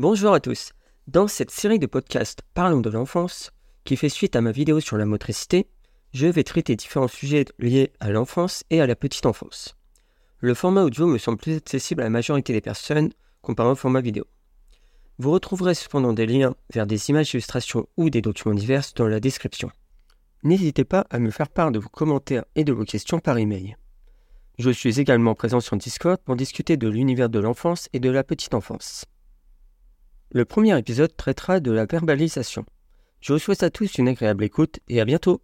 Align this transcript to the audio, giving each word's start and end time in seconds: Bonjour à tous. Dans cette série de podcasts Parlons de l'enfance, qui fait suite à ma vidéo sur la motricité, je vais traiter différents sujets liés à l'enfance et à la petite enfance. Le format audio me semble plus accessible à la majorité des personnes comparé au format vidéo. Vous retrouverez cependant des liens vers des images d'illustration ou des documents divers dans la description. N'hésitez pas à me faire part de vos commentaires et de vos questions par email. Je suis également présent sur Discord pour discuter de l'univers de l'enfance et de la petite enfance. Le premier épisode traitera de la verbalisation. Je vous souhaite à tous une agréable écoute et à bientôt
Bonjour 0.00 0.32
à 0.32 0.40
tous. 0.40 0.72
Dans 1.08 1.28
cette 1.28 1.50
série 1.50 1.78
de 1.78 1.84
podcasts 1.84 2.40
Parlons 2.54 2.80
de 2.80 2.88
l'enfance, 2.88 3.50
qui 3.84 3.98
fait 3.98 4.08
suite 4.08 4.34
à 4.34 4.40
ma 4.40 4.50
vidéo 4.50 4.80
sur 4.80 4.96
la 4.96 5.04
motricité, 5.04 5.66
je 6.14 6.26
vais 6.26 6.42
traiter 6.42 6.74
différents 6.74 7.06
sujets 7.06 7.44
liés 7.58 7.92
à 8.00 8.08
l'enfance 8.08 8.64
et 8.70 8.80
à 8.80 8.86
la 8.86 8.96
petite 8.96 9.26
enfance. 9.26 9.76
Le 10.38 10.54
format 10.54 10.84
audio 10.84 11.06
me 11.06 11.18
semble 11.18 11.36
plus 11.36 11.54
accessible 11.54 12.00
à 12.00 12.04
la 12.04 12.10
majorité 12.10 12.54
des 12.54 12.62
personnes 12.62 13.10
comparé 13.42 13.68
au 13.68 13.74
format 13.74 14.00
vidéo. 14.00 14.24
Vous 15.18 15.32
retrouverez 15.32 15.74
cependant 15.74 16.14
des 16.14 16.24
liens 16.24 16.54
vers 16.72 16.86
des 16.86 17.10
images 17.10 17.32
d'illustration 17.32 17.86
ou 17.98 18.08
des 18.08 18.22
documents 18.22 18.54
divers 18.54 18.84
dans 18.96 19.06
la 19.06 19.20
description. 19.20 19.70
N'hésitez 20.44 20.84
pas 20.84 21.06
à 21.10 21.18
me 21.18 21.30
faire 21.30 21.50
part 21.50 21.72
de 21.72 21.78
vos 21.78 21.90
commentaires 21.90 22.46
et 22.54 22.64
de 22.64 22.72
vos 22.72 22.86
questions 22.86 23.18
par 23.18 23.36
email. 23.36 23.76
Je 24.58 24.70
suis 24.70 24.98
également 24.98 25.34
présent 25.34 25.60
sur 25.60 25.76
Discord 25.76 26.18
pour 26.24 26.36
discuter 26.36 26.78
de 26.78 26.88
l'univers 26.88 27.28
de 27.28 27.38
l'enfance 27.38 27.90
et 27.92 28.00
de 28.00 28.08
la 28.08 28.24
petite 28.24 28.54
enfance. 28.54 29.04
Le 30.32 30.44
premier 30.44 30.78
épisode 30.78 31.16
traitera 31.16 31.58
de 31.58 31.72
la 31.72 31.86
verbalisation. 31.86 32.64
Je 33.20 33.32
vous 33.32 33.40
souhaite 33.40 33.64
à 33.64 33.70
tous 33.70 33.98
une 33.98 34.06
agréable 34.06 34.44
écoute 34.44 34.78
et 34.88 35.00
à 35.00 35.04
bientôt 35.04 35.42